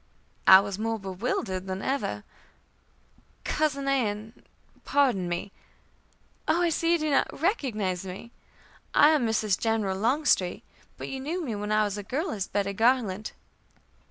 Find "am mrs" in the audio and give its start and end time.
9.09-9.59